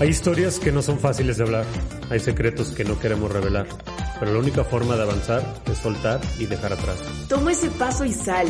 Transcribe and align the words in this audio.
Hay 0.00 0.08
historias 0.08 0.58
que 0.58 0.72
no 0.72 0.80
son 0.80 0.98
fáciles 0.98 1.36
de 1.36 1.44
hablar, 1.44 1.66
hay 2.08 2.20
secretos 2.20 2.70
que 2.70 2.84
no 2.84 2.98
queremos 2.98 3.30
revelar, 3.30 3.66
pero 4.18 4.32
la 4.32 4.38
única 4.38 4.64
forma 4.64 4.96
de 4.96 5.02
avanzar 5.02 5.62
es 5.70 5.76
soltar 5.76 6.22
y 6.38 6.46
dejar 6.46 6.72
atrás. 6.72 6.98
Toma 7.28 7.52
ese 7.52 7.68
paso 7.68 8.06
y 8.06 8.14
sal. 8.14 8.48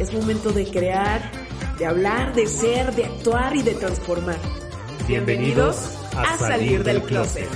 Es 0.00 0.12
momento 0.12 0.50
de 0.50 0.64
crear, 0.64 1.30
de 1.78 1.86
hablar, 1.86 2.34
de 2.34 2.48
ser, 2.48 2.92
de 2.96 3.04
actuar 3.04 3.54
y 3.54 3.62
de 3.62 3.74
transformar. 3.74 4.40
Bienvenidos 5.06 5.96
a, 6.16 6.36
Salir 6.36 6.82
del 6.82 7.00
Closet. 7.04 7.48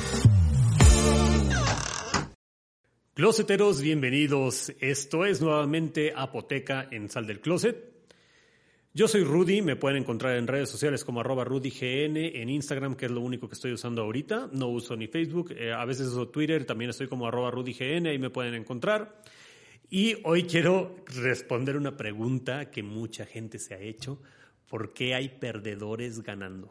Closeteros, 3.14 3.80
bienvenidos. 3.80 4.72
Esto 4.78 5.24
es 5.24 5.40
nuevamente 5.40 6.12
Apoteca 6.14 6.86
en 6.88 7.10
Sal 7.10 7.26
del 7.26 7.40
Closet. 7.40 7.93
Yo 8.96 9.08
soy 9.08 9.24
Rudy, 9.24 9.61
me 9.61 9.74
pueden 9.74 10.02
encontrar 10.02 10.36
en 10.36 10.46
redes 10.46 10.70
sociales 10.70 11.04
como 11.04 11.18
arroba 11.18 11.43
RudyGN, 11.43 12.16
en 12.16 12.48
Instagram, 12.48 12.94
que 12.94 13.07
es 13.07 13.11
lo 13.11 13.22
único 13.22 13.48
que 13.48 13.54
estoy 13.54 13.72
usando 13.72 14.03
ahorita. 14.03 14.50
No 14.53 14.68
uso 14.68 14.94
ni 14.94 15.08
Facebook, 15.08 15.50
eh, 15.50 15.72
a 15.72 15.84
veces 15.84 16.07
uso 16.07 16.29
Twitter, 16.29 16.64
también 16.64 16.90
estoy 16.90 17.08
como 17.08 17.26
arroba 17.26 17.50
RudyGN, 17.50 18.07
ahí 18.07 18.20
me 18.20 18.30
pueden 18.30 18.54
encontrar. 18.54 19.20
Y 19.90 20.18
hoy 20.22 20.44
quiero 20.44 20.94
responder 21.07 21.76
una 21.76 21.96
pregunta 21.96 22.70
que 22.70 22.84
mucha 22.84 23.26
gente 23.26 23.58
se 23.58 23.75
ha 23.75 23.80
hecho. 23.80 24.22
¿Por 24.68 24.93
qué 24.93 25.17
hay 25.17 25.29
perdedores 25.29 26.22
ganando? 26.22 26.70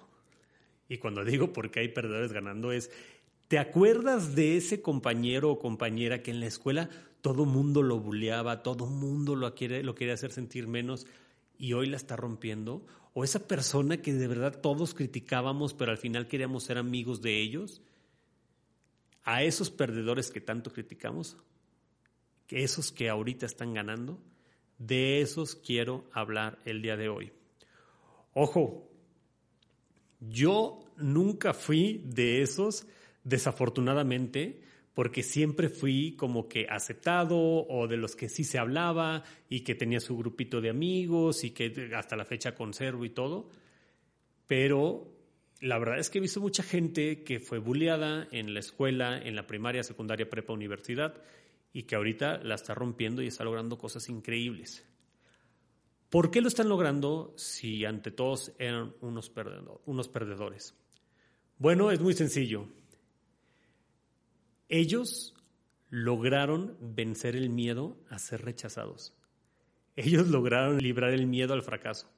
Y 0.88 1.00
cuando 1.00 1.26
digo 1.26 1.52
por 1.52 1.72
qué 1.72 1.82
hay 1.82 1.90
perdedores 1.90 2.32
ganando 2.32 2.72
es, 2.72 2.90
¿te 3.50 3.60
acuerdas 3.60 4.34
de 4.34 4.56
ese 4.56 4.82
compañero 4.82 5.52
o 5.52 5.60
compañera 5.60 6.24
que 6.24 6.32
en 6.32 6.40
la 6.40 6.46
escuela 6.46 6.90
todo 7.20 7.44
mundo 7.44 7.84
lo 7.84 8.00
bulleaba, 8.00 8.64
todo 8.64 8.86
mundo 8.86 9.36
lo, 9.36 9.54
quiere, 9.56 9.84
lo 9.84 9.94
quería 9.94 10.14
hacer 10.14 10.32
sentir 10.32 10.68
menos? 10.68 11.06
Y 11.64 11.72
hoy 11.72 11.88
la 11.88 11.96
está 11.96 12.18
rompiendo? 12.18 12.86
¿O 13.14 13.24
esa 13.24 13.48
persona 13.48 14.02
que 14.02 14.12
de 14.12 14.28
verdad 14.28 14.60
todos 14.60 14.94
criticábamos, 14.94 15.74
pero 15.74 15.92
al 15.92 15.98
final 15.98 16.28
queríamos 16.28 16.66
ser 16.66 16.78
amigos 16.78 17.22
de 17.22 17.40
ellos? 17.40 17.82
A 19.24 19.44
esos 19.44 19.72
perdedores 19.72 20.30
que 20.30 20.42
tanto 20.42 20.74
criticamos, 20.74 21.38
que 22.48 22.66
esos 22.66 22.92
que 22.92 23.08
ahorita 23.08 23.46
están 23.46 23.74
ganando, 23.74 24.20
de 24.78 25.22
esos 25.22 25.56
quiero 25.56 26.04
hablar 26.12 26.60
el 26.66 26.82
día 26.82 26.98
de 26.98 27.08
hoy. 27.08 27.32
Ojo, 28.34 28.92
yo 30.20 30.84
nunca 30.98 31.54
fui 31.54 32.04
de 32.04 32.42
esos, 32.42 32.88
desafortunadamente, 33.24 34.62
porque 34.94 35.24
siempre 35.24 35.70
fui 35.70 36.16
como 36.16 36.48
que 36.48 36.68
aceptado 36.70 37.38
o 37.38 37.88
de 37.88 37.98
los 37.98 38.16
que 38.16 38.30
sí 38.30 38.44
se 38.44 38.60
hablaba 38.60 39.24
y 39.50 39.62
que 39.62 39.76
tenía 39.76 40.00
su 40.00 40.18
grupito 40.18 40.62
de 40.62 40.70
amigos 40.70 41.44
y 41.44 41.52
que 41.52 41.92
hasta 41.96 42.16
la 42.16 42.26
fecha 42.26 42.56
conservo 42.56 43.04
y 43.06 43.10
todo. 43.10 43.50
Pero 44.46 45.12
la 45.62 45.80
verdad 45.80 45.98
es 45.98 46.10
que 46.10 46.20
he 46.20 46.22
visto 46.22 46.42
mucha 46.42 46.62
gente 46.62 47.24
que 47.24 47.40
fue 47.40 47.58
bulleada 47.58 48.28
en 48.32 48.54
la 48.54 48.60
escuela, 48.60 49.18
en 49.18 49.36
la 49.36 49.48
primaria, 49.48 49.84
secundaria, 49.84 50.30
prepa, 50.30 50.54
universidad 50.54 51.16
y 51.72 51.84
que 51.84 51.96
ahorita 51.96 52.38
la 52.44 52.56
está 52.56 52.76
rompiendo 52.76 53.24
y 53.24 53.28
está 53.28 53.44
logrando 53.44 53.78
cosas 53.78 54.10
increíbles. 54.10 54.86
¿Por 56.10 56.30
qué 56.30 56.42
lo 56.42 56.48
están 56.48 56.70
logrando 56.70 57.34
si 57.36 57.86
ante 57.86 58.12
todos 58.12 58.52
eran 58.60 58.94
unos, 59.02 59.30
perdedores? 59.32 60.76
Bueno, 61.58 61.90
es 61.90 62.00
muy 62.00 62.14
sencillo 62.14 62.68
ellos 64.70 65.34
lograron 65.90 66.78
vencer 66.80 67.36
el 67.36 67.50
miedo 67.50 67.98
a 68.10 68.20
ser 68.20 68.44
rechazados. 68.44 69.14
Ellos 69.96 70.28
lograron 70.28 70.80
librar 70.80 71.14
el 71.14 71.28
miedo 71.28 71.54
al 71.54 71.62
fracaso. 71.62 72.10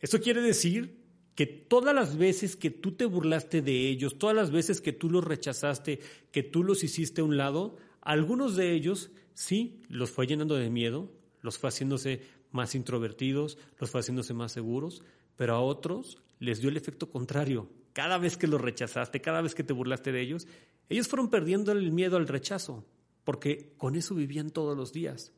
Esto 0.00 0.20
quiere 0.20 0.42
decir 0.42 1.00
que 1.34 1.46
todas 1.46 1.94
las 1.94 2.18
veces 2.18 2.56
que 2.56 2.70
tú 2.70 2.92
te 2.92 3.06
burlaste 3.06 3.62
de 3.62 3.88
ellos, 3.88 4.18
todas 4.18 4.36
las 4.36 4.50
veces 4.50 4.80
que 4.80 4.92
tú 4.92 5.08
los 5.08 5.24
rechazaste, 5.24 6.00
que 6.32 6.42
tú 6.42 6.64
los 6.64 6.84
hiciste 6.84 7.22
a 7.22 7.24
un 7.24 7.36
lado, 7.36 7.76
algunos 8.02 8.56
de 8.56 8.72
ellos 8.72 9.10
sí 9.32 9.82
los 9.88 10.10
fue 10.10 10.26
llenando 10.26 10.56
de 10.56 10.68
miedo, 10.68 11.10
los 11.40 11.58
fue 11.58 11.68
haciéndose 11.68 12.20
más 12.50 12.74
introvertidos, 12.74 13.56
los 13.78 13.90
fue 13.90 14.00
haciéndose 14.00 14.34
más 14.34 14.52
seguros, 14.52 15.02
pero 15.36 15.54
a 15.54 15.60
otros 15.60 16.18
les 16.38 16.60
dio 16.60 16.68
el 16.68 16.76
efecto 16.76 17.10
contrario. 17.10 17.70
Cada 17.92 18.18
vez 18.18 18.36
que 18.36 18.46
los 18.46 18.60
rechazaste, 18.60 19.20
cada 19.20 19.40
vez 19.40 19.54
que 19.54 19.64
te 19.64 19.72
burlaste 19.72 20.12
de 20.12 20.20
ellos, 20.20 20.46
ellos 20.88 21.08
fueron 21.08 21.30
perdiendo 21.30 21.72
el 21.72 21.92
miedo 21.92 22.16
al 22.16 22.28
rechazo, 22.28 22.84
porque 23.24 23.72
con 23.76 23.96
eso 23.96 24.14
vivían 24.14 24.50
todos 24.50 24.76
los 24.76 24.92
días. 24.92 25.32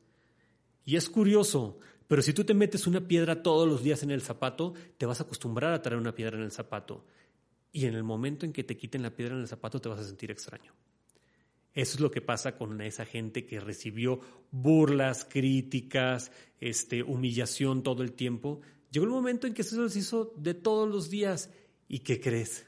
Y 0.85 0.97
es 0.97 1.09
curioso, 1.09 1.79
pero 2.07 2.23
si 2.23 2.33
tú 2.33 2.45
te 2.45 2.55
metes 2.55 2.87
una 2.87 3.07
piedra 3.07 3.43
todos 3.43 3.69
los 3.69 3.83
días 3.83 4.03
en 4.03 4.11
el 4.11 4.23
zapato, 4.23 4.75
te 4.99 5.07
vas 5.07 5.21
a 5.21 5.25
acostumbrar 5.25 5.73
a 5.73 5.83
traer 5.83 5.99
una 5.99 6.15
piedra 6.15 6.37
en 6.37 6.43
el 6.43 6.53
zapato. 6.53 7.07
Y 7.73 7.87
en 7.87 7.95
el 7.95 8.03
momento 8.03 8.45
en 8.45 8.53
que 8.53 8.65
te 8.65 8.77
quiten 8.77 9.03
la 9.03 9.15
piedra 9.15 9.35
en 9.35 9.41
el 9.41 9.49
zapato, 9.49 9.81
te 9.81 9.89
vas 9.89 10.01
a 10.01 10.05
sentir 10.05 10.31
extraño. 10.31 10.75
Eso 11.75 11.95
es 11.95 12.01
lo 12.01 12.11
que 12.11 12.21
pasa 12.21 12.57
con 12.57 12.81
esa 12.83 13.07
gente 13.07 13.47
que 13.47 13.61
recibió 13.61 14.21
burlas, 14.51 15.25
críticas, 15.25 16.31
este, 16.61 17.03
humillación 17.03 17.83
todo 17.83 18.03
el 18.03 18.13
tiempo. 18.13 18.61
Llegó 18.91 19.07
el 19.07 19.11
momento 19.11 19.47
en 19.47 19.55
que 19.55 19.63
eso 19.63 19.89
se 19.89 19.99
hizo 19.99 20.35
de 20.37 20.53
todos 20.53 20.89
los 20.89 21.09
días. 21.09 21.51
¿Y 21.93 21.99
qué 21.99 22.23
crees? 22.23 22.65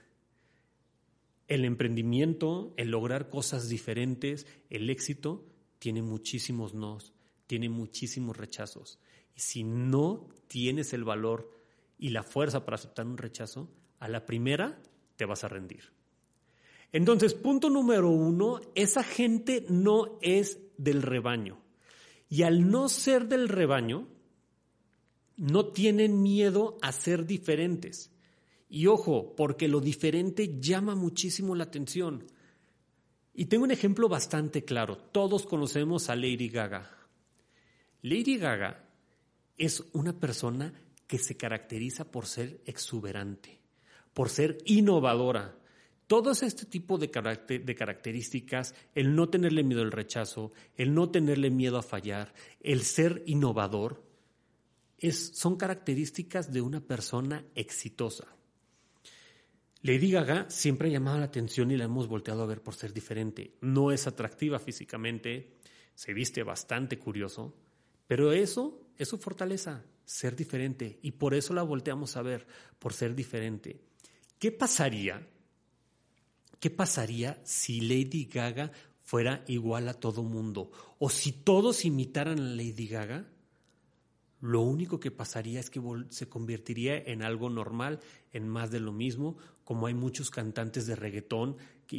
El 1.48 1.64
emprendimiento, 1.64 2.74
el 2.76 2.90
lograr 2.90 3.30
cosas 3.30 3.70
diferentes, 3.70 4.46
el 4.68 4.90
éxito, 4.90 5.46
tiene 5.78 6.02
muchísimos 6.02 6.74
nos, 6.74 7.14
tiene 7.46 7.70
muchísimos 7.70 8.36
rechazos. 8.36 8.98
Y 9.34 9.40
si 9.40 9.64
no 9.64 10.28
tienes 10.46 10.92
el 10.92 11.04
valor 11.04 11.50
y 11.96 12.10
la 12.10 12.22
fuerza 12.22 12.66
para 12.66 12.74
aceptar 12.74 13.06
un 13.06 13.16
rechazo, 13.16 13.70
a 13.98 14.08
la 14.08 14.26
primera 14.26 14.78
te 15.16 15.24
vas 15.24 15.42
a 15.42 15.48
rendir. 15.48 15.90
Entonces, 16.92 17.32
punto 17.32 17.70
número 17.70 18.10
uno, 18.10 18.60
esa 18.74 19.02
gente 19.02 19.64
no 19.70 20.18
es 20.20 20.58
del 20.76 21.00
rebaño. 21.00 21.62
Y 22.28 22.42
al 22.42 22.70
no 22.70 22.90
ser 22.90 23.26
del 23.26 23.48
rebaño, 23.48 24.06
no 25.38 25.68
tienen 25.68 26.22
miedo 26.22 26.76
a 26.82 26.92
ser 26.92 27.24
diferentes. 27.24 28.13
Y 28.74 28.88
ojo, 28.88 29.36
porque 29.36 29.68
lo 29.68 29.80
diferente 29.80 30.58
llama 30.58 30.96
muchísimo 30.96 31.54
la 31.54 31.62
atención. 31.62 32.24
Y 33.32 33.44
tengo 33.44 33.62
un 33.62 33.70
ejemplo 33.70 34.08
bastante 34.08 34.64
claro. 34.64 34.96
Todos 34.96 35.46
conocemos 35.46 36.10
a 36.10 36.16
Lady 36.16 36.48
Gaga. 36.48 36.90
Lady 38.02 38.36
Gaga 38.36 38.84
es 39.56 39.84
una 39.92 40.18
persona 40.18 40.74
que 41.06 41.18
se 41.18 41.36
caracteriza 41.36 42.10
por 42.10 42.26
ser 42.26 42.62
exuberante, 42.66 43.60
por 44.12 44.28
ser 44.28 44.58
innovadora. 44.64 45.56
Todo 46.08 46.32
este 46.32 46.66
tipo 46.66 46.98
de, 46.98 47.12
características, 47.12 48.74
el 48.96 49.14
no 49.14 49.28
tenerle 49.28 49.62
miedo 49.62 49.82
al 49.82 49.92
rechazo, 49.92 50.50
el 50.76 50.92
no 50.92 51.12
tenerle 51.12 51.48
miedo 51.48 51.78
a 51.78 51.84
fallar, 51.84 52.34
el 52.60 52.82
ser 52.82 53.22
innovador, 53.26 54.02
son 55.12 55.54
características 55.54 56.52
de 56.52 56.60
una 56.60 56.80
persona 56.80 57.44
exitosa. 57.54 58.34
Lady 59.84 60.10
Gaga 60.10 60.46
siempre 60.48 60.88
ha 60.88 60.92
llamado 60.92 61.18
la 61.18 61.26
atención 61.26 61.70
y 61.70 61.76
la 61.76 61.84
hemos 61.84 62.08
volteado 62.08 62.42
a 62.42 62.46
ver 62.46 62.62
por 62.62 62.74
ser 62.74 62.94
diferente. 62.94 63.58
No 63.60 63.92
es 63.92 64.06
atractiva 64.06 64.58
físicamente, 64.58 65.58
se 65.94 66.14
viste 66.14 66.42
bastante 66.42 66.98
curioso, 66.98 67.54
pero 68.06 68.32
eso 68.32 68.80
es 68.96 69.08
su 69.08 69.18
fortaleza, 69.18 69.84
ser 70.06 70.36
diferente, 70.36 70.98
y 71.02 71.10
por 71.10 71.34
eso 71.34 71.52
la 71.52 71.62
volteamos 71.62 72.16
a 72.16 72.22
ver, 72.22 72.46
por 72.78 72.94
ser 72.94 73.14
diferente. 73.14 73.78
¿Qué 74.38 74.50
pasaría? 74.52 75.28
¿Qué 76.58 76.70
pasaría 76.70 77.38
si 77.44 77.82
Lady 77.82 78.24
Gaga 78.24 78.72
fuera 79.02 79.44
igual 79.48 79.90
a 79.90 80.00
todo 80.00 80.22
mundo? 80.22 80.70
O 80.98 81.10
si 81.10 81.30
todos 81.30 81.84
imitaran 81.84 82.38
a 82.38 82.54
Lady 82.54 82.86
Gaga, 82.86 83.26
lo 84.44 84.60
único 84.60 85.00
que 85.00 85.10
pasaría 85.10 85.58
es 85.58 85.70
que 85.70 85.80
se 86.10 86.28
convertiría 86.28 86.98
en 86.98 87.22
algo 87.22 87.48
normal, 87.48 88.00
en 88.30 88.46
más 88.46 88.70
de 88.70 88.78
lo 88.78 88.92
mismo, 88.92 89.38
como 89.64 89.86
hay 89.86 89.94
muchos 89.94 90.30
cantantes 90.30 90.86
de 90.86 90.96
reggaetón 90.96 91.56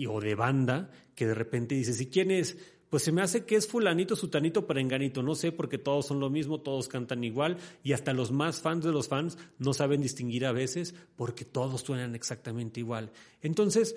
o 0.07 0.21
de 0.21 0.36
banda 0.36 0.92
que 1.15 1.25
de 1.25 1.33
repente 1.33 1.74
dices, 1.74 2.00
¿y 2.01 2.06
quién 2.06 2.30
es? 2.30 2.56
Pues 2.92 3.01
se 3.01 3.12
me 3.12 3.24
hace 3.24 3.45
que 3.45 3.56
es 3.56 3.68
fulanito, 3.68 4.15
sutanito, 4.15 4.68
perenganito, 4.68 5.24
no 5.24 5.33
sé, 5.33 5.51
porque 5.51 5.80
todos 5.80 6.06
son 6.06 6.19
lo 6.19 6.30
mismo, 6.30 6.62
todos 6.62 6.88
cantan 6.88 7.24
igual 7.24 7.57
y 7.83 7.94
hasta 7.94 8.13
los 8.13 8.31
más 8.31 8.62
fans 8.62 8.86
de 8.86 8.92
los 8.92 9.07
fans 9.07 9.39
no 9.57 9.74
saben 9.74 10.03
distinguir 10.03 10.45
a 10.45 10.51
veces 10.51 10.94
porque 11.15 11.45
todos 11.45 11.81
suenan 11.81 12.13
exactamente 12.13 12.80
igual. 12.80 13.12
Entonces, 13.42 13.95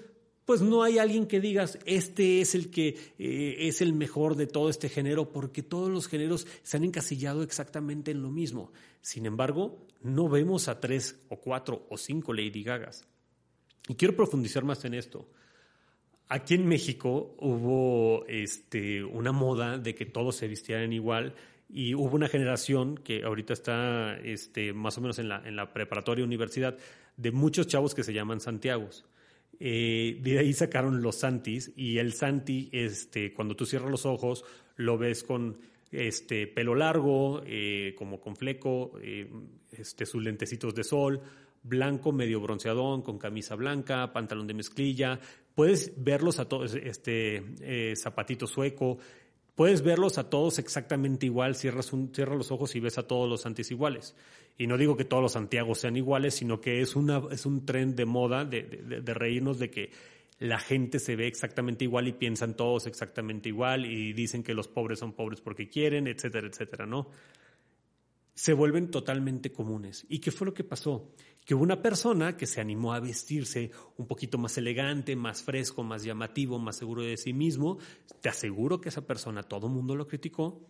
pues 0.48 0.62
no 0.62 0.82
hay 0.82 0.96
alguien 0.96 1.26
que 1.26 1.42
digas, 1.42 1.78
este 1.84 2.40
es 2.40 2.54
el 2.54 2.70
que 2.70 2.96
eh, 3.18 3.56
es 3.68 3.82
el 3.82 3.92
mejor 3.92 4.34
de 4.34 4.46
todo 4.46 4.70
este 4.70 4.88
género, 4.88 5.30
porque 5.30 5.62
todos 5.62 5.90
los 5.90 6.08
géneros 6.08 6.46
se 6.62 6.78
han 6.78 6.84
encasillado 6.84 7.42
exactamente 7.42 8.12
en 8.12 8.22
lo 8.22 8.30
mismo. 8.30 8.72
Sin 9.02 9.26
embargo, 9.26 9.86
no 10.00 10.26
vemos 10.30 10.68
a 10.68 10.80
tres 10.80 11.20
o 11.28 11.36
cuatro 11.36 11.84
o 11.90 11.98
cinco 11.98 12.32
Lady 12.32 12.62
Gagas. 12.62 13.06
Y 13.88 13.94
quiero 13.96 14.16
profundizar 14.16 14.64
más 14.64 14.82
en 14.86 14.94
esto. 14.94 15.28
Aquí 16.28 16.54
en 16.54 16.66
México 16.66 17.36
hubo 17.40 18.24
este, 18.26 19.04
una 19.04 19.32
moda 19.32 19.76
de 19.76 19.94
que 19.94 20.06
todos 20.06 20.36
se 20.36 20.48
vistieran 20.48 20.94
igual 20.94 21.34
y 21.68 21.92
hubo 21.92 22.16
una 22.16 22.28
generación 22.28 22.96
que 22.96 23.22
ahorita 23.22 23.52
está 23.52 24.16
este, 24.24 24.72
más 24.72 24.96
o 24.96 25.02
menos 25.02 25.18
en 25.18 25.28
la, 25.28 25.46
en 25.46 25.56
la 25.56 25.74
preparatoria 25.74 26.24
universidad 26.24 26.78
de 27.18 27.32
muchos 27.32 27.66
chavos 27.66 27.94
que 27.94 28.02
se 28.02 28.14
llaman 28.14 28.40
Santiagos. 28.40 29.04
Eh, 29.60 30.18
de 30.22 30.38
ahí 30.38 30.52
sacaron 30.52 31.02
los 31.02 31.16
Santis 31.16 31.72
y 31.76 31.98
el 31.98 32.12
Santi, 32.12 32.68
este, 32.72 33.32
cuando 33.32 33.56
tú 33.56 33.66
cierras 33.66 33.90
los 33.90 34.06
ojos, 34.06 34.44
lo 34.76 34.98
ves 34.98 35.24
con 35.24 35.58
este 35.90 36.46
pelo 36.46 36.74
largo, 36.74 37.42
eh, 37.44 37.94
como 37.96 38.20
con 38.20 38.36
fleco, 38.36 38.92
eh, 39.02 39.28
este, 39.72 40.06
sus 40.06 40.22
lentecitos 40.22 40.74
de 40.74 40.84
sol, 40.84 41.20
blanco, 41.62 42.12
medio 42.12 42.40
bronceadón, 42.40 43.02
con 43.02 43.18
camisa 43.18 43.56
blanca, 43.56 44.12
pantalón 44.12 44.46
de 44.46 44.54
mezclilla. 44.54 45.18
Puedes 45.54 45.92
verlos 45.96 46.38
a 46.38 46.48
todos, 46.48 46.74
este 46.74 47.94
zapatito 47.96 48.46
sueco, 48.46 48.98
puedes 49.58 49.82
verlos 49.82 50.18
a 50.18 50.30
todos 50.30 50.60
exactamente 50.60 51.26
igual, 51.26 51.56
cierras, 51.56 51.92
un, 51.92 52.14
cierras 52.14 52.38
los 52.38 52.52
ojos 52.52 52.76
y 52.76 52.80
ves 52.80 52.96
a 52.96 53.08
todos 53.08 53.28
los 53.28 53.40
Santis 53.40 53.72
iguales. 53.72 54.14
Y 54.56 54.68
no 54.68 54.78
digo 54.78 54.96
que 54.96 55.04
todos 55.04 55.20
los 55.20 55.32
Santiago 55.32 55.74
sean 55.74 55.96
iguales, 55.96 56.34
sino 56.34 56.60
que 56.60 56.80
es, 56.80 56.94
una, 56.94 57.22
es 57.32 57.44
un 57.44 57.66
tren 57.66 57.96
de 57.96 58.04
moda 58.04 58.44
de, 58.44 58.62
de, 58.62 59.14
reírnos 59.14 59.58
de 59.58 59.68
que 59.68 59.90
la 60.38 60.60
gente 60.60 61.00
se 61.00 61.16
ve 61.16 61.26
exactamente 61.26 61.82
igual 61.82 62.06
y 62.06 62.12
piensan 62.12 62.54
todos 62.54 62.86
exactamente 62.86 63.48
igual 63.48 63.84
y 63.84 64.12
dicen 64.12 64.44
que 64.44 64.54
los 64.54 64.68
pobres 64.68 65.00
son 65.00 65.12
pobres 65.12 65.40
porque 65.40 65.68
quieren, 65.68 66.06
etcétera, 66.06 66.46
etcétera, 66.46 66.86
¿no? 66.86 67.08
Se 68.38 68.52
vuelven 68.52 68.92
totalmente 68.92 69.50
comunes. 69.50 70.06
¿Y 70.08 70.20
qué 70.20 70.30
fue 70.30 70.46
lo 70.46 70.54
que 70.54 70.62
pasó? 70.62 71.10
que 71.44 71.54
hubo 71.54 71.62
una 71.62 71.80
persona 71.80 72.36
que 72.36 72.46
se 72.46 72.60
animó 72.60 72.92
a 72.92 73.00
vestirse 73.00 73.70
un 73.96 74.06
poquito 74.06 74.36
más 74.36 74.58
elegante, 74.58 75.16
más 75.16 75.42
fresco, 75.42 75.82
más 75.82 76.04
llamativo, 76.04 76.58
más 76.58 76.76
seguro 76.76 77.02
de 77.02 77.16
sí 77.16 77.32
mismo. 77.32 77.78
Te 78.20 78.28
aseguro 78.28 78.82
que 78.82 78.90
esa 78.90 79.06
persona 79.06 79.42
todo 79.42 79.66
el 79.66 79.72
mundo 79.72 79.96
lo 79.96 80.06
criticó 80.06 80.68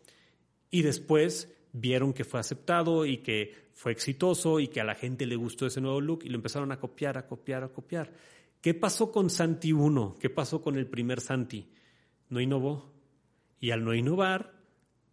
y 0.70 0.82
después 0.82 1.52
vieron 1.72 2.12
que 2.12 2.24
fue 2.24 2.38
aceptado 2.38 3.04
y 3.06 3.18
que 3.18 3.70
fue 3.74 3.90
exitoso 3.90 4.60
y 4.60 4.68
que 4.68 4.80
a 4.80 4.84
la 4.84 4.94
gente 4.94 5.26
le 5.26 5.34
gustó 5.34 5.66
ese 5.66 5.80
nuevo 5.80 6.00
look 6.00 6.20
y 6.24 6.28
lo 6.28 6.36
empezaron 6.36 6.70
a 6.70 6.78
copiar, 6.78 7.18
a 7.18 7.26
copiar, 7.26 7.64
a 7.64 7.72
copiar. 7.72 8.14
¿Qué 8.60 8.72
pasó 8.72 9.10
con 9.10 9.28
Santi 9.28 9.72
1? 9.72 10.16
¿Qué 10.20 10.30
pasó 10.30 10.62
con 10.62 10.76
el 10.76 10.86
primer 10.86 11.20
Santi? 11.20 11.68
No 12.28 12.40
innovó. 12.40 12.94
Y 13.58 13.72
al 13.72 13.84
no 13.84 13.94
innovar, 13.94 14.54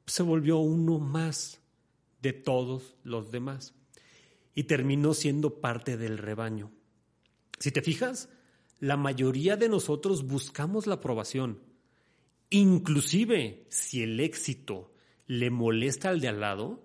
se 0.06 0.22
volvió 0.22 0.60
uno 0.60 1.00
más 1.00 1.65
de 2.26 2.34
todos 2.34 2.96
los 3.04 3.30
demás 3.30 3.76
y 4.56 4.64
terminó 4.64 5.14
siendo 5.14 5.62
parte 5.62 5.96
del 5.96 6.18
rebaño. 6.18 6.72
Si 7.60 7.70
te 7.70 7.84
fijas, 7.84 8.30
la 8.80 8.98
mayoría 8.98 9.58
de 9.58 9.70
nosotros 9.70 10.26
buscamos 10.26 10.88
la 10.88 10.96
aprobación. 10.96 11.62
Inclusive 12.50 13.68
si 13.70 14.02
el 14.02 14.20
éxito 14.20 14.92
le 15.28 15.52
molesta 15.52 16.10
al 16.10 16.20
de 16.20 16.30
al 16.30 16.40
lado, 16.40 16.84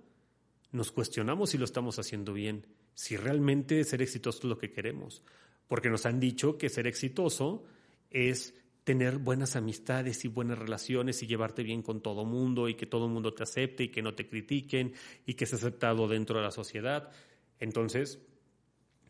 nos 0.73 0.93
cuestionamos 0.93 1.51
si 1.51 1.59
lo 1.59 1.65
estamos 1.65 1.99
haciendo 1.99 2.35
bien, 2.35 2.67
si 2.95 3.17
realmente 3.17 3.83
ser 3.85 4.03
exitoso 4.03 4.41
es 4.41 4.45
lo 4.45 4.59
que 4.59 4.73
queremos. 4.73 5.25
Porque 5.69 5.89
nos 5.89 6.05
han 6.05 6.21
dicho 6.21 6.59
que 6.59 6.69
ser 6.69 6.87
exitoso 6.87 7.65
es 8.11 8.53
tener 8.85 9.19
buenas 9.19 9.57
amistades 9.57 10.25
y 10.25 10.29
buenas 10.29 10.59
relaciones 10.59 11.23
y 11.23 11.27
llevarte 11.27 11.63
bien 11.63 11.83
con 11.83 12.01
todo 12.01 12.25
mundo 12.25 12.69
y 12.69 12.75
que 12.75 12.87
todo 12.87 13.09
mundo 13.09 13.35
te 13.35 13.43
acepte 13.43 13.85
y 13.85 13.89
que 13.89 14.03
no 14.03 14.15
te 14.15 14.29
critiquen 14.29 14.95
y 15.27 15.35
que 15.35 15.47
seas 15.47 15.63
aceptado 15.63 16.09
dentro 16.09 16.39
de 16.39 16.45
la 16.45 16.51
sociedad. 16.51 17.11
Entonces, 17.59 18.19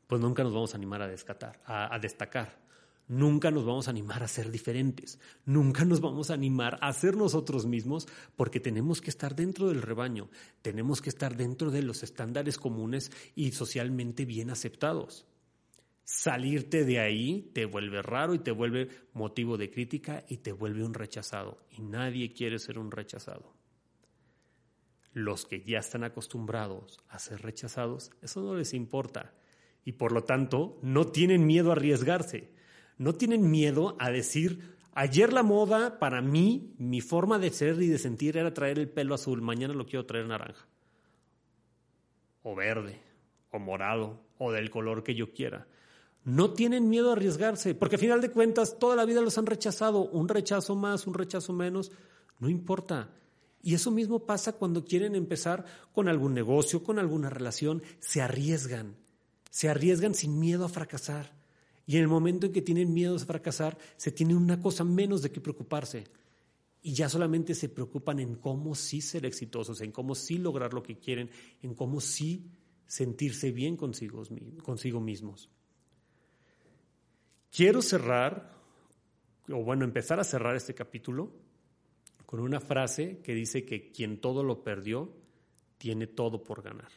pues 0.07 0.21
nunca 0.21 0.43
nos 0.43 0.53
vamos 0.53 0.75
a 0.75 0.77
animar 0.77 1.03
a, 1.03 1.09
descatar, 1.09 1.61
a, 1.65 1.97
destacar. 2.01 2.59
Nunca 3.07 3.51
nos 3.51 3.65
vamos 3.65 3.87
a 3.87 3.91
animar 3.91 4.23
a 4.23 4.29
ser 4.29 4.51
diferentes. 4.51 5.19
Nunca 5.45 5.85
nos 5.85 6.01
vamos 6.01 6.31
a 6.31 6.35
animar 6.35 6.79
a 6.81 6.93
ser 6.93 7.17
nosotros 7.17 7.67
mismos 7.67 8.09
porque 8.37 8.61
tenemos 8.61 9.01
que 9.01 9.11
estar 9.11 9.35
dentro 9.35 9.69
del 9.69 9.83
rebaño. 9.83 10.29
Tenemos 10.63 11.01
que 11.01 11.11
estar 11.11 11.37
dentro 11.37 11.71
de 11.71 11.83
los 11.83 12.03
estándares 12.03 12.59
comunes 12.59 13.13
y 13.35 13.53
socialmente 13.53 14.25
bien 14.25 14.51
aceptados. 14.51 15.27
Salirte 16.13 16.85
de 16.85 16.99
ahí 16.99 17.51
te 17.55 17.67
vuelve 17.67 18.03
raro 18.03 18.35
y 18.35 18.41
te 18.41 18.51
vuelve 18.51 18.89
motivo 19.13 19.57
de 19.57 19.71
crítica 19.71 20.25
y 20.29 20.39
te 20.39 20.53
vuelve 20.53 20.85
un 20.85 20.95
rechazado. 20.95 21.65
Y 21.71 21.83
nadie 21.83 22.33
quiere 22.33 22.59
ser 22.59 22.79
un 22.79 22.91
rechazado 22.91 23.61
los 25.13 25.47
que 25.47 25.63
ya 25.63 25.79
están 25.79 26.05
acostumbrados 26.05 27.01
a 27.09 27.19
ser 27.19 27.43
rechazados, 27.43 28.11
eso 28.23 28.43
no 28.43 28.55
les 28.55 28.75
importa. 28.75 29.33
Y 29.85 29.93
por 29.93 30.13
lo 30.13 30.25
tanto, 30.25 30.79
no 30.83 31.07
tienen 31.07 31.47
miedo 31.47 31.71
a 31.71 31.73
arriesgarse. 31.73 32.53
No 32.99 33.15
tienen 33.15 33.51
miedo 33.51 33.97
a 33.99 34.11
decir, 34.11 34.77
ayer 34.93 35.33
la 35.33 35.43
moda 35.43 35.99
para 35.99 36.21
mí, 36.21 36.75
mi 36.79 37.01
forma 37.01 37.39
de 37.39 37.51
ser 37.51 37.81
y 37.81 37.89
de 37.89 37.99
sentir 37.99 38.37
era 38.37 38.53
traer 38.53 38.79
el 38.79 38.91
pelo 38.91 39.15
azul, 39.15 39.41
mañana 39.41 39.75
lo 39.75 39.87
quiero 39.87 40.07
traer 40.07 40.27
naranja. 40.27 40.67
O 42.43 42.55
verde, 42.55 43.01
o 43.51 43.59
morado, 43.59 44.23
o 44.39 44.53
del 44.53 44.71
color 44.71 45.03
que 45.03 45.15
yo 45.15 45.33
quiera. 45.33 45.67
No 46.25 46.53
tienen 46.53 46.89
miedo 46.89 47.11
a 47.11 47.13
arriesgarse, 47.13 47.75
porque 47.75 47.97
al 47.97 48.01
final 48.01 48.21
de 48.21 48.31
cuentas 48.31 48.79
toda 48.79 48.95
la 48.95 49.07
vida 49.07 49.23
los 49.23 49.39
han 49.39 49.47
rechazado, 49.47 50.09
un 50.11 50.29
rechazo 50.29 50.77
más, 50.77 51.07
un 51.07 51.15
rechazo 51.15 51.53
menos, 51.53 51.93
no 52.39 52.49
importa. 52.49 53.11
Y 53.63 53.75
eso 53.75 53.91
mismo 53.91 54.27
pasa 54.27 54.53
cuando 54.53 54.85
quieren 54.85 55.15
empezar 55.15 55.65
con 55.93 56.09
algún 56.09 56.35
negocio, 56.35 56.83
con 56.83 56.99
alguna 56.99 57.31
relación, 57.31 57.83
se 57.99 58.21
arriesgan, 58.21 58.97
se 59.51 59.69
arriesgan 59.69 60.15
sin 60.15 60.39
miedo 60.39 60.65
a 60.65 60.69
fracasar. 60.69 61.33
Y 61.87 61.97
en 61.97 62.03
el 62.03 62.09
momento 62.09 62.47
en 62.47 62.53
que 62.53 62.63
tienen 62.63 62.93
miedo 62.93 63.17
a 63.17 63.19
fracasar, 63.19 63.77
se 63.97 64.13
tiene 64.13 64.35
una 64.35 64.61
cosa 64.61 64.85
menos 64.85 65.23
de 65.23 65.31
qué 65.31 65.41
preocuparse. 65.41 66.05
Y 66.83 66.95
ya 66.95 67.09
solamente 67.09 67.55
se 67.55 67.69
preocupan 67.69 68.21
en 68.21 68.37
cómo 68.37 68.75
sí 68.75 69.01
ser 69.01 69.27
exitosos, 69.27 69.81
en 69.81 69.93
cómo 69.93 70.15
sí 70.15 70.39
lograr 70.39 70.73
lo 70.73 70.83
que 70.83 70.99
quieren, 70.99 71.31
en 71.63 71.75
cómo 71.75 72.01
sí 72.01 72.47
sentirse 72.87 73.53
bien 73.53 73.77
consigo 73.77 75.01
mismos. 75.01 75.51
Quiero 77.51 77.83
cerrar, 77.83 78.53
o 79.49 79.65
bueno, 79.65 79.85
empezar 79.85 80.21
a 80.21 80.25
cerrar 80.25 80.55
este 80.55 80.75
capítulo 80.75 81.33
con 82.25 82.41
una 82.41 82.61
frase 82.61 83.21
que 83.23 83.35
dice 83.35 83.65
que 83.65 83.91
quien 83.91 84.21
todo 84.21 84.45
lo 84.45 84.63
perdió, 84.63 85.13
tiene 85.79 86.07
todo 86.07 86.45
por 86.45 86.63
ganar. 86.63 86.91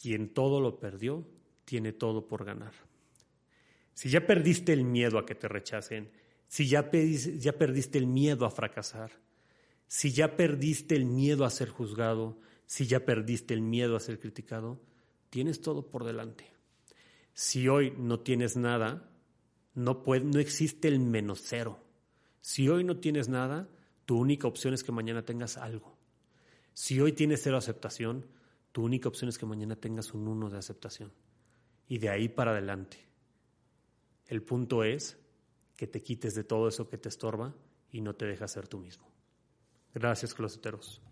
Quien 0.00 0.32
todo 0.32 0.60
lo 0.60 0.80
perdió, 0.80 1.26
tiene 1.66 1.92
todo 1.92 2.26
por 2.26 2.44
ganar. 2.44 2.72
Si 3.92 4.08
ya 4.08 4.26
perdiste 4.26 4.72
el 4.72 4.84
miedo 4.84 5.18
a 5.18 5.26
que 5.26 5.34
te 5.34 5.48
rechacen, 5.48 6.10
si 6.48 6.66
ya, 6.66 6.90
ya 6.90 7.52
perdiste 7.58 7.98
el 7.98 8.06
miedo 8.06 8.46
a 8.46 8.50
fracasar, 8.50 9.12
si 9.86 10.12
ya 10.12 10.36
perdiste 10.36 10.96
el 10.96 11.04
miedo 11.04 11.44
a 11.44 11.50
ser 11.50 11.68
juzgado, 11.68 12.38
si 12.64 12.86
ya 12.86 13.04
perdiste 13.04 13.52
el 13.52 13.60
miedo 13.60 13.96
a 13.96 14.00
ser 14.00 14.18
criticado, 14.18 14.80
tienes 15.28 15.60
todo 15.60 15.90
por 15.90 16.04
delante. 16.04 16.46
Si 17.34 17.68
hoy 17.68 17.94
no 17.96 18.20
tienes 18.20 18.56
nada, 18.56 19.10
no, 19.74 20.02
puede, 20.02 20.24
no 20.24 20.38
existe 20.38 20.88
el 20.88 21.00
menos 21.00 21.40
cero. 21.42 21.82
Si 22.40 22.68
hoy 22.68 22.84
no 22.84 22.98
tienes 22.98 23.28
nada, 23.28 23.68
tu 24.04 24.18
única 24.18 24.46
opción 24.46 24.74
es 24.74 24.84
que 24.84 24.92
mañana 24.92 25.24
tengas 25.24 25.56
algo. 25.56 25.96
Si 26.74 27.00
hoy 27.00 27.12
tienes 27.12 27.42
cero 27.42 27.56
aceptación, 27.56 28.26
tu 28.72 28.82
única 28.84 29.08
opción 29.08 29.28
es 29.28 29.38
que 29.38 29.46
mañana 29.46 29.76
tengas 29.76 30.14
un 30.14 30.28
uno 30.28 30.50
de 30.50 30.58
aceptación. 30.58 31.12
Y 31.88 31.98
de 31.98 32.08
ahí 32.08 32.28
para 32.28 32.52
adelante. 32.52 32.98
El 34.26 34.42
punto 34.42 34.82
es 34.82 35.18
que 35.76 35.86
te 35.86 36.02
quites 36.02 36.34
de 36.34 36.44
todo 36.44 36.68
eso 36.68 36.88
que 36.88 36.98
te 36.98 37.08
estorba 37.08 37.54
y 37.90 38.00
no 38.00 38.14
te 38.14 38.26
dejas 38.26 38.52
ser 38.52 38.68
tú 38.68 38.78
mismo. 38.78 39.10
Gracias, 39.94 40.32
closeteros. 40.32 41.02